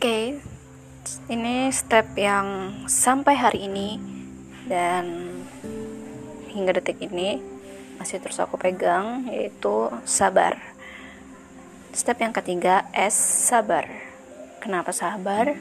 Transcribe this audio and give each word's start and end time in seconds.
Oke, 0.00 0.40
ini 1.28 1.68
step 1.68 2.16
yang 2.16 2.72
sampai 2.88 3.36
hari 3.36 3.68
ini 3.68 4.00
dan 4.64 5.04
hingga 6.48 6.80
detik 6.80 7.04
ini 7.04 7.36
masih 8.00 8.16
terus 8.16 8.40
aku 8.40 8.56
pegang 8.56 9.28
yaitu 9.28 9.92
sabar. 10.08 10.56
Step 11.92 12.16
yang 12.16 12.32
ketiga 12.32 12.88
S 12.96 13.12
sabar. 13.12 13.84
Kenapa 14.64 14.88
sabar? 14.96 15.52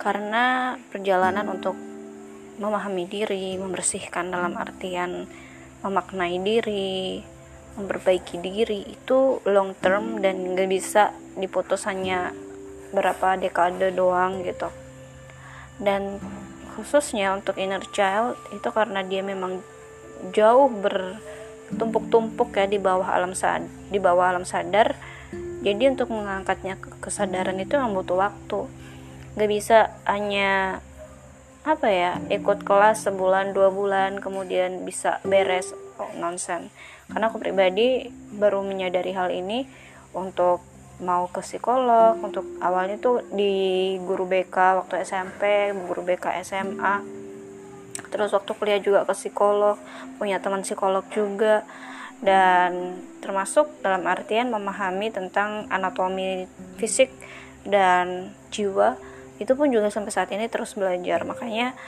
Karena 0.00 0.72
perjalanan 0.88 1.52
untuk 1.52 1.76
memahami 2.56 3.04
diri, 3.04 3.60
membersihkan 3.60 4.32
dalam 4.32 4.56
artian 4.56 5.28
memaknai 5.84 6.40
diri, 6.40 7.20
memperbaiki 7.76 8.40
diri 8.40 8.80
itu 8.88 9.44
long 9.44 9.76
term 9.76 10.24
dan 10.24 10.56
gak 10.56 10.72
bisa 10.72 11.12
diputus 11.36 11.84
hanya 11.84 12.32
berapa 12.94 13.36
dekade 13.36 13.92
doang 13.92 14.44
gitu. 14.44 14.70
Dan 15.78 16.18
khususnya 16.74 17.34
untuk 17.34 17.58
inner 17.58 17.82
child 17.90 18.38
itu 18.54 18.68
karena 18.70 19.02
dia 19.02 19.22
memang 19.22 19.62
jauh 20.34 20.70
bertumpuk-tumpuk 20.70 22.54
ya 22.54 22.66
di 22.66 22.78
bawah 22.78 23.06
alam 23.06 23.34
sad 23.34 23.66
di 23.90 23.98
bawah 23.98 24.30
alam 24.34 24.46
sadar. 24.46 24.94
Jadi 25.58 25.90
untuk 25.90 26.14
mengangkatnya 26.14 26.78
ke 26.78 27.02
kesadaran 27.02 27.58
itu 27.58 27.74
memang 27.74 27.98
butuh 27.98 28.30
waktu. 28.30 28.70
Gak 29.34 29.50
bisa 29.50 29.78
hanya 30.06 30.82
apa 31.66 31.90
ya 31.90 32.16
ikut 32.32 32.64
kelas 32.64 33.04
sebulan 33.04 33.52
dua 33.52 33.68
bulan 33.68 34.22
kemudian 34.22 34.86
bisa 34.86 35.18
beres. 35.26 35.74
Oh, 35.98 36.14
nonsen 36.14 36.70
karena 37.08 37.32
aku 37.32 37.40
pribadi 37.40 38.12
baru 38.36 38.60
menyadari 38.62 39.16
hal 39.16 39.32
ini 39.32 39.64
untuk 40.12 40.60
mau 41.02 41.30
ke 41.30 41.40
psikolog. 41.42 42.18
Untuk 42.18 42.44
awalnya 42.62 42.98
tuh 42.98 43.22
di 43.30 43.96
guru 44.02 44.26
BK 44.26 44.84
waktu 44.84 45.02
SMP 45.02 45.72
guru 45.74 46.02
BK 46.02 46.42
SMA 46.42 47.18
terus 48.08 48.32
waktu 48.32 48.56
kuliah 48.56 48.80
juga 48.80 49.04
ke 49.04 49.12
psikolog 49.12 49.76
punya 50.16 50.38
teman 50.42 50.62
psikolog 50.62 51.04
juga. 51.12 51.66
Dan 52.18 52.98
termasuk 53.22 53.78
dalam 53.78 54.02
artian 54.10 54.50
memahami 54.50 55.14
tentang 55.14 55.70
anatomi 55.70 56.50
fisik 56.74 57.14
dan 57.62 58.34
jiwa 58.50 58.98
itu 59.38 59.54
pun 59.54 59.70
juga 59.70 59.86
sampai 59.86 60.10
saat 60.10 60.30
ini 60.34 60.50
terus 60.50 60.74
belajar. 60.74 61.22
Makanya 61.22 61.78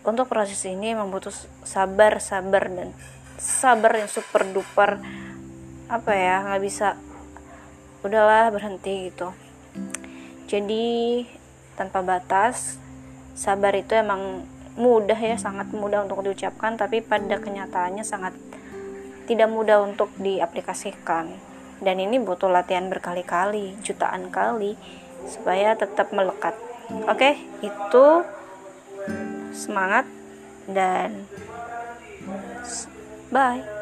untuk 0.00 0.32
proses 0.32 0.64
ini 0.64 0.96
membutuh 0.96 1.32
sabar 1.60 2.24
sabar 2.24 2.72
dan 2.72 2.96
sabar 3.36 4.00
yang 4.00 4.08
super 4.08 4.48
duper 4.48 5.00
apa 5.90 6.12
ya 6.14 6.44
nggak 6.46 6.62
bisa 6.62 6.96
udahlah 8.00 8.48
berhenti 8.52 9.12
gitu. 9.12 9.32
Jadi 10.50 11.24
tanpa 11.78 12.02
batas 12.02 12.76
sabar 13.36 13.72
itu 13.76 13.96
emang 13.96 14.44
mudah 14.76 15.16
ya 15.16 15.36
sangat 15.36 15.72
mudah 15.72 16.04
untuk 16.04 16.24
diucapkan 16.24 16.76
tapi 16.76 17.04
pada 17.04 17.38
kenyataannya 17.40 18.04
sangat 18.04 18.34
tidak 19.30 19.48
mudah 19.48 19.84
untuk 19.84 20.10
diaplikasikan. 20.18 21.30
Dan 21.80 21.96
ini 21.96 22.20
butuh 22.20 22.52
latihan 22.52 22.92
berkali-kali 22.92 23.78
jutaan 23.80 24.28
kali 24.28 24.76
supaya 25.24 25.72
tetap 25.78 26.12
melekat. 26.12 26.52
Oke 27.08 27.38
itu 27.64 28.06
semangat 29.54 30.04
dan 30.66 31.24
bye 33.30 33.79